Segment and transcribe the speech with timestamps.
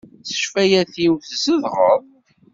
[0.27, 2.03] Di ccfayat-iw tzedɣeḍ.